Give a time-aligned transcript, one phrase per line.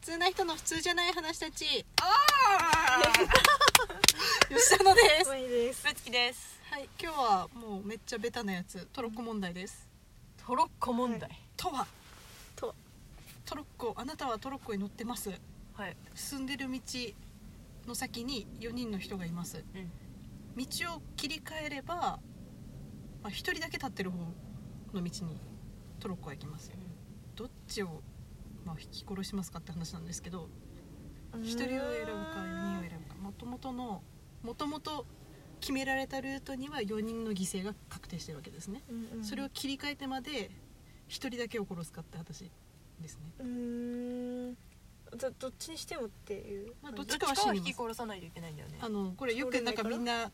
[0.00, 1.84] 通な人の普通じゃない話たち。
[2.00, 2.04] あ
[4.48, 5.30] 吉田のです。
[5.30, 5.86] です。
[5.86, 6.58] ぶつきです。
[6.70, 8.86] はい今日はもうめっちゃベタなやつ。
[8.92, 9.88] トロッコ問題です。
[10.46, 11.28] トロッコ問題。
[11.54, 11.86] とは。
[12.56, 12.74] と
[13.44, 15.30] トロッコあなたはトロッコに乗ってます。
[15.74, 16.80] はい、進んでる道
[17.86, 19.62] の先に4人の人がいます。
[19.74, 19.90] うん、
[20.56, 20.64] 道
[20.96, 22.20] を切り替えれば、ま
[23.24, 24.32] あ、1人だけ立ってる方の
[24.94, 25.10] 道に
[25.98, 26.76] トロッコは行きますよ。
[27.36, 28.00] どっちを、
[28.64, 30.48] まあ、引き殺しますかって話なんですけど
[31.32, 33.14] 1人を選ぶか4人を選ぶか。
[33.20, 34.02] もともとの
[34.42, 35.06] もともと
[35.60, 39.24] 決められたルートには4人の犠牲が確定してるわけですね、うんうん。
[39.24, 40.50] それを切り替えてまで
[41.08, 42.50] 1人だけを殺すかって話
[43.00, 43.22] ですね。
[43.40, 44.56] うーん。
[45.16, 48.78] どどっちにしてもっていうまあどっちちかは引き殺さないといけないんだよね。
[48.80, 50.30] あのこれよくなんかみんな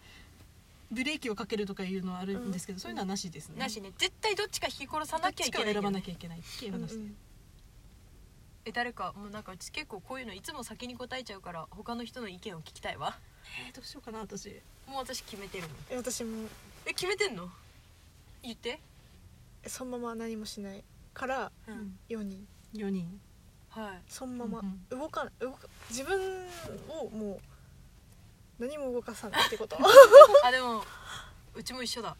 [0.92, 2.80] ブレーキをかけるとかいうのはあるんですけど、うん。
[2.80, 3.58] そういうのはなしですね。
[3.58, 3.92] なしね。
[3.98, 7.04] 絶対どっちか引き殺さなきゃいけないんだよねなきゃいけないっていう話で、
[8.68, 13.16] え誰かもうなんかうち結構こういうのいつも先に答えちゃうから他の人の意見を聞きたいわ。
[13.66, 14.48] えーどうしようかな私。
[14.88, 16.48] もう私決めてるもんえ私も。
[16.84, 17.48] え決めてんの？
[18.42, 18.80] 言って。
[19.68, 20.82] そのまま何もしない
[21.14, 22.46] からうん、4人。
[22.74, 23.20] 4人。
[23.70, 24.02] はい。
[24.08, 24.58] そのまま。
[24.58, 26.46] うん動かない動か自分
[26.88, 27.40] をもう
[28.58, 29.76] 何も動かさないってこと？
[30.44, 30.82] あでも
[31.54, 32.16] うちも一緒だ。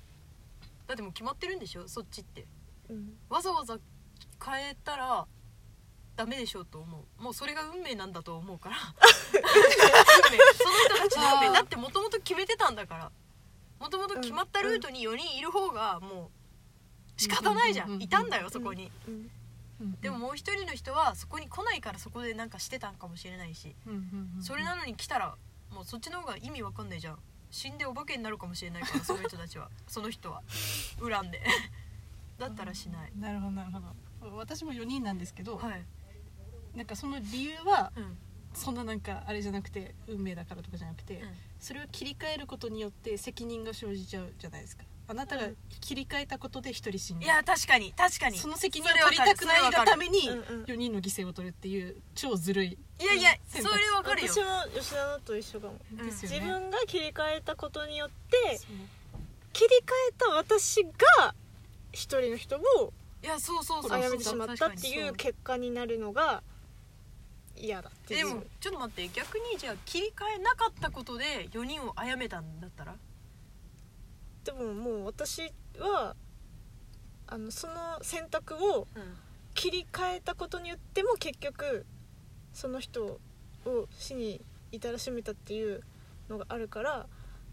[0.87, 1.89] だってもう決まってるんでしょ？
[1.89, 2.47] そっちって。
[2.89, 3.19] うん。
[3.29, 3.79] わざわざ
[4.45, 5.27] 変えたら
[6.17, 7.23] ダメでしょうと思う。
[7.23, 8.77] もうそれが運命なんだと思うから。
[9.35, 11.53] 運命その人たちの運命。
[11.53, 13.13] だってもともと決めてたんだから。
[13.79, 16.31] もともと決まったルートに4人いる方がも
[17.17, 18.91] う仕方ないじゃうんいたんだよそこに。
[19.07, 19.31] うん
[20.01, 23.77] でももう一人の人はそこに来ないからそこでなんかしてたんかもしれないし。
[24.41, 25.37] それなのに来たら
[25.71, 27.19] もうそっちの方が意味わかんないじゃん。
[27.51, 29.69] 死んでお化けになるかもしれないからその人たちは。
[29.87, 30.43] その人は。
[30.99, 31.43] 恨んで。
[32.39, 33.13] だったらしない。
[33.19, 34.37] なるほどなるほど。
[34.37, 35.85] 私も4人なんですけど、はい、
[36.77, 38.19] なんかその理由はうん。
[38.55, 41.29] そんななんかあれじゃなくて運命だからとかじゃなくて、うん。
[41.61, 44.85] それを切り替えることによって責任が生じちゃうじゃないですか。
[45.09, 45.49] あなたが
[45.81, 48.39] 切り替えたことで1人死んでいや確かに確かに。
[48.39, 50.65] その責任を取りたくないがためにうんうん。
[50.65, 54.33] 4人の犠牲を取るっていう超ずるいいやいやそ選択れわかるよ。
[54.33, 54.45] 私も
[54.75, 55.75] 吉田のと一緒かも。
[55.75, 56.07] ん。
[56.07, 58.67] ですよね自分が切り替えたことによってそう。
[59.53, 61.35] 切り替えた私が
[61.93, 62.93] 一人の人を
[63.23, 66.43] いやそうそうそう殺めてしまったっていう結果になるのが
[67.59, 72.95] 嫌だってでもちょっと待って逆にじゃあ切り替えなかったことで4人を殺めたんだったら？
[74.45, 76.15] でももう私は
[77.27, 79.17] あのその選択をうん。
[79.59, 81.87] 切り替えたことによっても結局
[82.53, 83.19] その人
[83.65, 85.83] を死に至らしめたっていう
[86.29, 87.07] のがあるから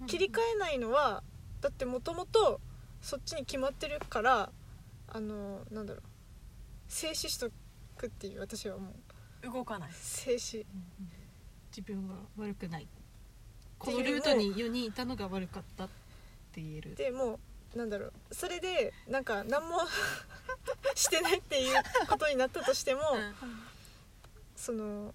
[0.05, 1.23] 切り替えないのは
[1.61, 2.59] だってもともと
[3.01, 4.49] そっちに決まってるから
[5.07, 6.03] あのなんだろう
[6.89, 7.49] 静止しと
[7.97, 8.93] くっていう私はもう
[9.43, 9.89] 動かない。
[9.93, 10.65] 静止。
[11.75, 12.87] 自分は悪くない。
[13.77, 15.87] このルートに4人いたのが悪かったっ
[16.53, 16.95] て言える。
[16.95, 17.39] でも
[17.75, 18.13] うなんだろう。
[18.31, 19.79] それでなんか何も
[20.95, 23.35] してないっていうことになったとしても、うん。
[24.55, 25.13] その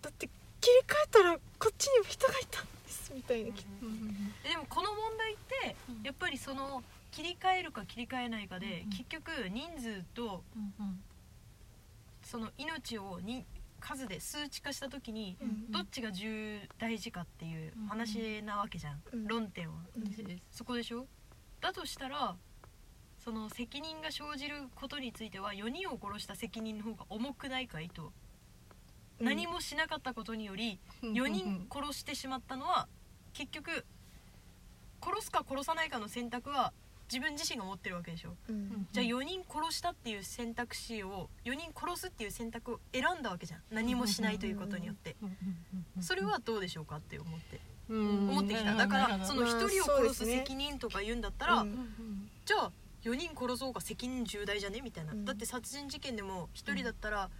[0.00, 0.28] だって
[0.60, 3.50] 切り替えたらこっちにも人がいたんですみたいな、
[3.82, 6.02] うんでもこの問題ってうん。
[6.02, 10.42] やっぱりその切り替えるか切り替えないかでうん結局人数と
[12.26, 13.46] その命をに
[13.78, 19.26] 数で数値化した時にうんどっちが重大事かっていう話なわけじゃん、うん。
[19.28, 19.76] 論点は。
[20.50, 21.06] そこでしょ？
[21.60, 22.34] だとしたら
[23.18, 28.12] その責任が生じることについては4人を殺した責任の方が重くないかいと、
[29.20, 32.88] 何もしなかったことにより4人殺してしまったのは
[33.32, 33.84] 結局
[35.00, 36.72] 殺すか殺さないかの選択は
[37.12, 38.34] 自分自身が持ってるわけでしょ？
[38.48, 38.88] うん。
[38.92, 43.62] じゃあ4人殺したっていう選択肢を4人殺すっていう選択を選んだわけじゃん。
[43.70, 45.16] 何もしないということによって。
[46.00, 47.60] それはどうでしょうかって思って。
[47.88, 48.30] うん。
[48.30, 48.74] 思ってきた。
[48.74, 52.72] だからそのまあ1人を殺す責任とか言うんだったらうんうんうんじゃあ
[53.04, 54.80] 4人殺そうが責任重大じゃね？
[54.80, 55.24] みたいな、うん。
[55.24, 57.30] だって殺人事件でも1人だったら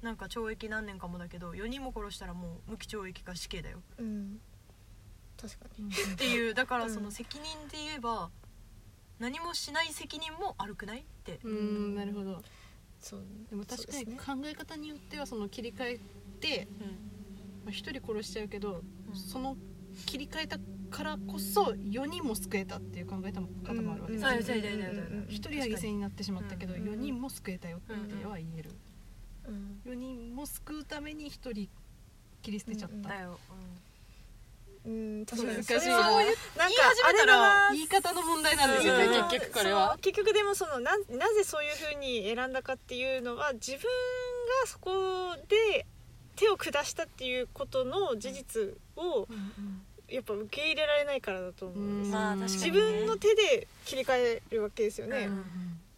[0.00, 3.82] なんか懲役何年かもだけど4人も殺したらもう無期懲役か死刑だよ。
[3.98, 4.40] うん。
[5.40, 5.88] 確かに。
[5.88, 6.94] っていうだからうん。
[6.94, 8.30] その責任で言えば
[9.18, 11.00] 何もしない責任も悪くない？
[11.00, 11.40] って。
[11.42, 11.52] うん。
[11.52, 11.54] う
[11.92, 11.94] ん。
[11.96, 12.42] なるほど。
[13.00, 13.24] そう。
[13.50, 16.00] でも確かに考え方によってはその切り替え
[16.40, 16.68] て
[17.64, 19.16] まあ一人殺しちゃうけどうん。
[19.16, 19.56] その
[20.06, 20.58] 切り替えた
[20.90, 23.48] からこそ4人も救えたっていう考え方も
[23.82, 24.42] もあるわけですようん。
[24.42, 25.26] そうそうそうそう。
[25.28, 26.84] 1人は犠牲になってしまったけどうん。
[26.84, 28.70] 4人も救えたよっては言える。
[29.46, 29.82] うん。
[29.84, 31.68] 4人も救うために1人
[32.42, 33.08] 切り捨てちゃった。
[33.10, 33.38] だよ、
[34.88, 34.90] う
[35.22, 35.56] ん確かに。
[35.56, 35.80] 難しいな。
[35.80, 36.24] それはなんか
[36.56, 37.74] 言い始めたらあれだな。
[37.74, 39.28] 言い方の問題なんですよねうん。
[39.28, 39.98] 結局これは。
[40.00, 43.80] 結局でもそのななぜそういうふうに選んだかっていうのは自分
[44.66, 44.90] そこ
[45.48, 45.86] で
[46.36, 48.62] 手を下したっていうことの事実
[48.96, 49.28] を
[50.08, 52.18] やっぱ受け入れられないからだと思うんですよ。
[52.18, 52.42] まあね。
[52.44, 55.44] 自分の手で切り替えるわけですよね、うん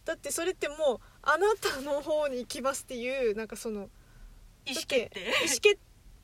[0.03, 3.87] だってそれってもうあなたの方に行きますっていうなんかその
[4.65, 5.77] 意思決定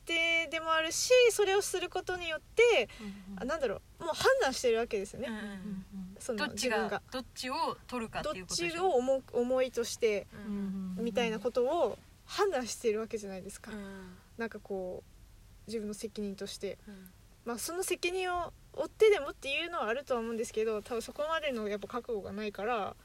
[0.08, 2.88] 意思決定でもあるしそれをすることによって
[3.36, 5.84] あなんだろうもう判断してるわけですよね、うんうん
[6.18, 7.00] そのどっち自分が。
[7.12, 7.54] どっちを
[7.86, 8.70] 取るかっどってちいうことで。
[8.70, 10.96] しょを思う思いとしてうん。
[10.98, 14.16] みたいなことを判断してるわけじゃないですか、うん。
[14.36, 16.76] なんかこう自分の責任として。
[16.88, 17.10] うん。
[17.44, 22.96] まあその責任を負ってでもっていうのはあるとは思うんですけど多分そこまでのやっぱ覚悟がないから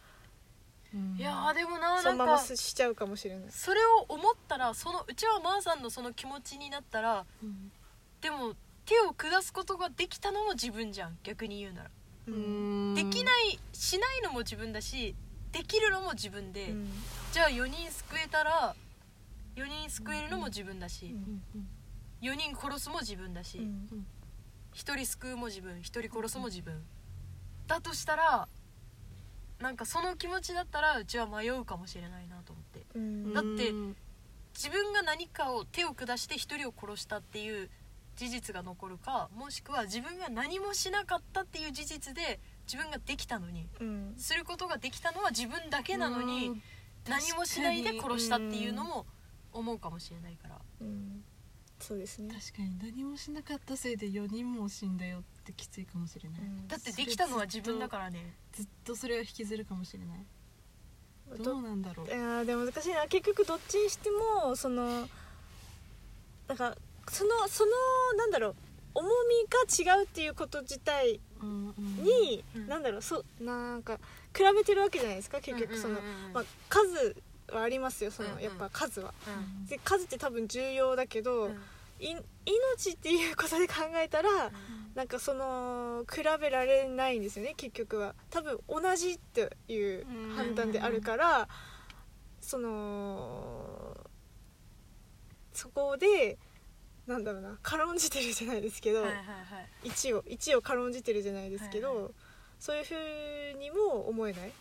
[1.17, 3.51] いやーでもなそのままなんかしちゃうかもしれない。
[3.51, 7.71] それを思ったらそのうちはまーさんのその気持ちになったらうん。
[8.21, 8.53] でも
[8.85, 11.89] 手を下すことができたのも自分じゃん逆に言うなら。
[12.27, 12.93] うん。
[12.95, 15.15] できないしないのも自分だし
[15.51, 16.87] できるのも自分で、うん。
[17.31, 18.75] じゃあ4人救えたら
[19.55, 21.41] 4人救えるのも自分だし、うん。
[22.21, 24.05] 4人殺すも自分だし、うん。
[24.73, 26.83] 1人救うも自分1人殺すも自分。
[27.67, 28.47] だとしたら
[29.63, 32.85] なんかその気持ちだったらうちは迷うかもしれないなと思って。
[32.95, 33.33] うん。
[33.33, 33.71] だって
[34.53, 37.69] 自分が何かを手を下して1人を殺したっていう
[38.17, 44.13] 事実が残るかもしくは自分が何もしなかったっていう事実で自分ができたのにうん。
[44.17, 46.61] することができたのは自分だけなのにうん。
[47.07, 49.05] 何もしないで殺したっていうのも
[49.53, 50.59] 思うかもしれないから。
[50.81, 51.23] うん
[51.83, 52.33] そうですね。
[52.33, 56.67] 確かに何もしなかったせいで4人も死んだよってきついかもしれない、うん。
[56.69, 58.33] だってできたのは自分だからね。
[58.53, 60.25] ずっとそれを引きずるかもしれない。
[61.37, 62.07] どどうなんだろう。
[62.07, 65.07] いやーでも難しいな結局どっちにしてもその
[66.47, 66.77] だから
[67.09, 67.71] そのその
[68.17, 68.55] なんだろう
[68.95, 69.07] 重
[69.75, 72.67] みが違うっていうこと自体うんうんに、うん。
[72.67, 73.99] なんだろうそなんか
[74.33, 76.11] 比べてるわけじゃないですか結局その、うんうん。
[76.11, 77.15] うんうんまあ、数
[77.51, 78.43] はありますよその、うんうん。
[78.43, 79.13] やっぱ数は。
[79.27, 81.51] うんで数って多分重要だけど、うん。
[81.51, 81.55] い
[81.99, 84.51] 命っていうことで考えたら、
[84.95, 88.15] なんかその比べられないんですよね結局は。
[88.29, 90.05] 多分同じっていう
[90.35, 91.47] 判断であるから、
[92.41, 93.97] その
[95.53, 96.37] そこで
[97.07, 99.23] なんだろうな軽んじてるじゃないですけど、はいはいは
[99.83, 99.89] い。
[99.89, 102.09] 1を1を軽んじてるじゃないですけど、はいは
[102.59, 102.91] そういうふ
[103.55, 104.51] うにも思えない。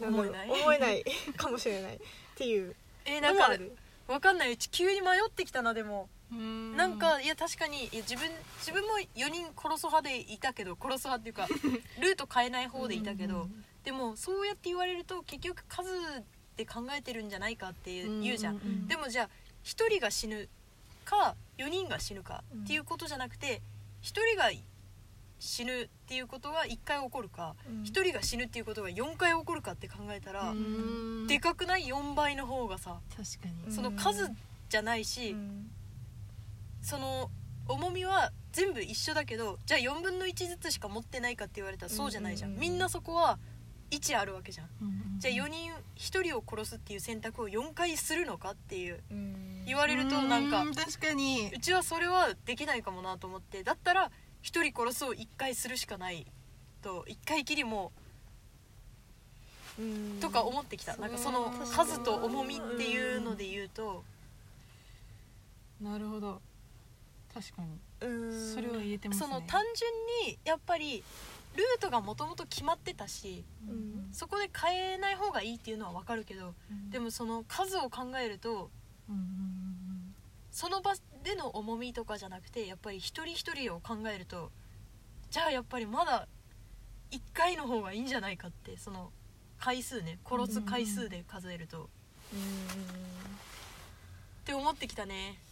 [0.00, 0.50] 思えない。
[0.50, 1.04] 思えない。
[1.36, 1.96] かもしれない。
[1.96, 2.00] っ
[2.36, 3.76] ていうえーなんかのがある。
[4.06, 6.08] わかんないうち急に迷ってきたなでも。
[6.12, 8.28] うんなんかいや確かにいや自分
[8.58, 11.48] 自分も4人殺す派でいたけど殺す派っていうか
[12.02, 13.48] ルート変えない方でいたけど
[13.84, 15.88] でもそうやって言われると結局数
[16.56, 18.86] で考えてるんじゃないかって言うじゃん。
[18.88, 19.30] でもじゃあ
[19.64, 20.48] 1人が死ぬ
[21.04, 23.62] か4人が死ぬかっていうことじゃなくて
[24.02, 24.50] 1人が
[25.38, 27.82] 死ぬっていうことが1回起こるかうん。
[27.84, 31.26] 1人が死ぬっていうことが4回起こるかって考えたらうん。
[31.26, 33.64] でかくない？4倍の方がさ確かに。
[33.64, 34.28] うんその数
[34.68, 35.70] じゃないしうん
[36.82, 37.30] その
[37.66, 43.38] 重みは全部一緒だけどじゃあ4分の1ずつしか持ってないかって言われたらそうじゃないじゃん,、うんうんうんみんなそこは
[43.90, 44.68] 1あるわけじゃん。
[44.82, 49.64] うんじゃあ4人1人を殺すっていう選択を4回するのかっていううん。
[49.66, 51.50] 言われるとなんかう確かに。
[51.54, 54.10] うちはそれはできないかもなと思ってだったら
[54.42, 56.26] 1人殺すを1回するしかない
[56.82, 57.92] と1回きりも
[59.78, 60.18] うん。
[60.20, 60.96] とか思ってきた。
[60.96, 64.04] なんかその数と重みっていうので言うと。
[65.80, 66.40] なるほど
[67.40, 67.78] 確かに。
[68.00, 68.54] うん。
[68.54, 69.26] それは言えてますね。
[69.26, 69.92] その単純
[70.28, 71.04] にやっぱり
[71.54, 74.08] ルートがもともと決まってたしうん。
[74.12, 76.54] そこで変えない方がいいっていうのは分かるけど
[76.90, 78.70] でもその数を考えると
[79.08, 80.14] うんうん
[80.50, 84.50] その場での重みとかじゃなくてやっぱり一人一人を考えると
[85.30, 86.26] じゃあやっぱりまだ
[87.10, 89.10] 1回の方がいいんじゃないかってその
[89.58, 91.88] 回数ね殺す回数で数えると、
[94.40, 95.47] って思ってきたね、まあ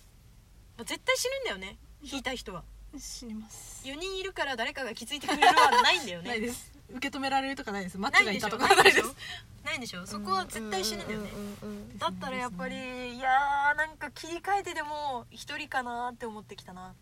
[0.84, 1.78] 絶対死ぬんだよね。
[2.02, 2.60] 引いた人は。
[2.92, 3.82] うん死にます。
[3.86, 6.28] 4人いるから誰かが気づいてくれるはないんだよね。
[6.28, 6.72] ないです。
[6.90, 7.98] 受け止められるとかないです。
[7.98, 9.14] マッチがいたとかないんです。
[9.64, 10.06] ないんでしょ。
[10.06, 11.30] そこは絶対死ぬんだよね。
[11.98, 12.76] だったらやっぱり
[13.16, 16.94] いやーなんか切り替えてでも一人かなって思ってきたな。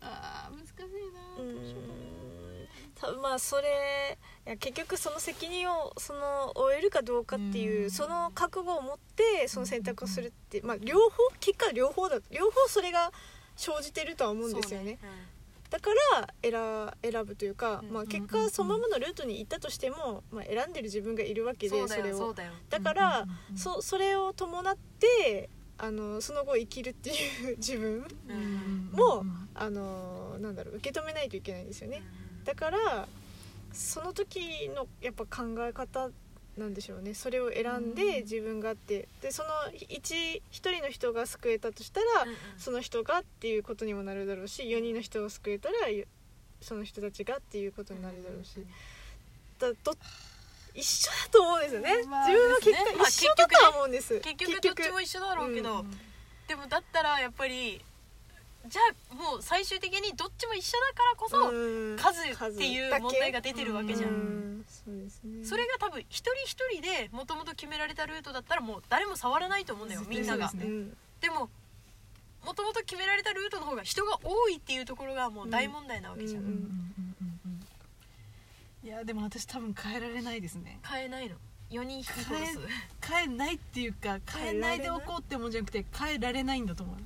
[0.00, 1.82] あー難しいなうんどうしよう。
[1.82, 2.17] かな
[3.00, 4.18] 多分まあそれ
[4.56, 7.90] 結局その責任をその負えるかどうかっていう、うん。
[7.90, 13.12] その覚悟を持ってその選択をするって、まあ両方結果両方だ両方それが
[13.56, 14.98] 生じてるとは思うんですよね。
[15.70, 17.92] だから選選ぶというか、うん。
[17.92, 18.22] まあ、結うん。
[18.24, 22.34] うんうん果そのままのルートに行ったとしても、まあ、選んでる自分がいるわけでそれを。
[22.70, 29.24] だから、うんうんうんそそれを伴ってあのその後生きるっていう自分うんも
[29.54, 32.02] あのなんだろう受け止めないといけないんですよね。
[32.48, 33.06] だから
[33.74, 36.08] その時のやっぱ考え方
[36.56, 37.12] なんでしょうね。
[37.12, 42.36] それを選んで自分がってでその一一人の人が救えたとしたら、うんうん。
[42.56, 46.06] その人がっていうことにもなるだろうし4人の人を救えたらよ
[46.62, 48.64] その人たちがっていうことになるだろうし。
[49.58, 49.92] だど
[50.74, 54.60] 一緒だと思うんですよね、まあ自分の結果ねまあ一緒だとは思うんです、結局。
[54.60, 55.90] どっちも一緒だろうけど、うん。
[56.46, 57.84] でもだったらやっぱり
[58.66, 61.96] じゃあもう最終的にどっちも一緒だからこそ、うん。
[61.96, 64.10] 数っていう問題が出てるわけじゃん。
[64.10, 70.48] うんそうですねそれが多分一人一人でもともと決められたルートだったらもう誰も触らないと思うんだよみんなが。
[70.48, 70.72] そうですね。
[70.74, 70.96] うん。
[71.20, 71.48] でも
[72.44, 76.64] もともと決められたルートの方が人が多いっていうところがもう大問題なわけじゃん、うんうんうんう
[77.24, 80.78] んうんいやでも私多分変えられないですね。
[80.88, 81.36] 変えないの
[81.70, 82.58] ？4人引き殺す？
[83.06, 86.96] 変えないっていうか変えないでおこうってもんじゃなくて変えられないんだと思う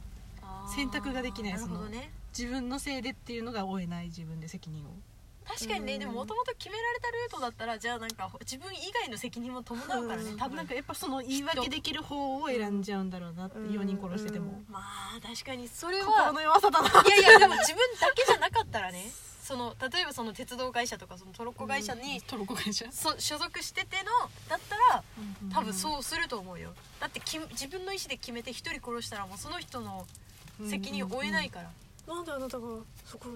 [0.67, 2.11] 選択ができないなるほどね。
[2.37, 4.89] 自分のせいでっていうのが負えない自分で責任を。
[5.45, 5.99] 確かにねうん。
[6.01, 14.53] でももともと決められたルートだったらじゃあなんか自分以外の責任も伴うからねうん多分なんかやっぱその言い訳できる方を選んじゃうんだろうなってうん4人殺してても。
[14.53, 14.73] うん。
[14.73, 19.11] まあ確かにそれ心はの弱さだないやいやでも自分だけじゃなかったらね
[19.43, 22.87] その例えばその鉄道会社とかそのトロッコ会社に、トロコ会社？
[22.93, 24.05] そ所属してての
[24.49, 25.03] だったら
[25.53, 26.71] 多分そうすると思うよ。
[27.01, 30.07] だってき自分の意思で決めて一人殺したらもうその人の
[30.69, 31.71] 責任を負えないから、
[32.15, 32.67] なんであなたが
[33.07, 33.29] そこ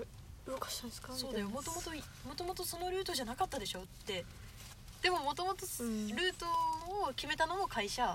[0.47, 1.13] 動かしたんですか？
[1.13, 1.49] そうだよ。
[1.49, 3.81] もともともともとそのルートじゃなかったでしょ？
[3.81, 4.25] って。
[5.03, 8.15] でももともとルうんートを決めたのも会社。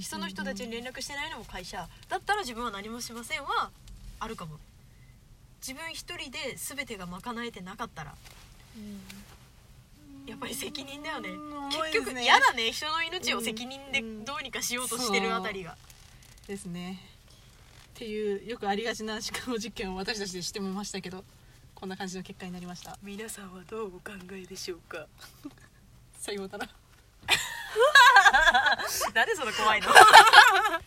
[0.00, 1.88] その人たちに連絡してないのも会社。
[2.08, 3.70] だったら自分は何もしませんは
[4.20, 4.58] あるかも。
[5.60, 8.14] 自分一人で全てが賄えてなかったら。
[10.26, 11.28] やっぱり責任だよね。
[11.28, 11.68] うん。
[11.68, 12.72] 結局嫌だね。
[12.72, 14.24] 人の命を責任でうん。
[14.24, 15.76] どうにかしようとしてるあたりが。
[16.46, 17.00] ですね
[18.02, 19.22] っていうよくありがちな思
[19.54, 21.22] 考実験を私たちでしてみましたけど
[21.72, 22.98] こんな感じの結果になりました。
[23.00, 25.06] 皆さんはどうお考えでしょうか？
[26.18, 26.66] さようなら。
[29.14, 29.86] なんでその怖いの？